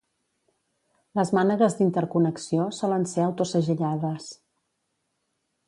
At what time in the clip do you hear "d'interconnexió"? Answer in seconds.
1.81-2.65